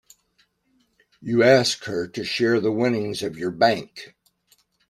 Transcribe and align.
You 1.21 1.43
asked 1.43 1.85
her 1.85 2.07
to 2.07 2.23
share 2.23 2.59
the 2.59 2.71
winnings 2.71 3.21
of 3.21 3.37
your 3.37 3.51
bank. 3.51 4.15